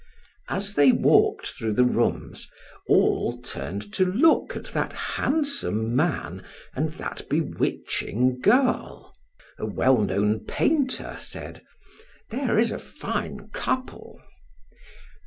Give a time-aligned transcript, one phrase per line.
[0.49, 2.49] As they walked through the rooms,
[2.87, 6.43] all turned to look at that handsome man
[6.73, 9.13] and that bewitching girl.
[9.59, 11.61] A well known painter said:
[12.31, 14.19] "There is a fine couple."